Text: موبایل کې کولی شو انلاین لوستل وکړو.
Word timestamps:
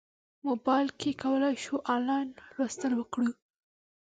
موبایل 0.47 0.87
کې 0.99 1.09
کولی 1.21 1.55
شو 1.63 1.75
انلاین 1.93 2.27
لوستل 2.55 2.91
وکړو. 2.95 3.27